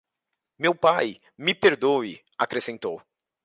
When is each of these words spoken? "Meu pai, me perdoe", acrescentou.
"Meu 0.63 0.73
pai, 0.85 1.09
me 1.45 1.53
perdoe", 1.63 2.13
acrescentou. 2.45 2.95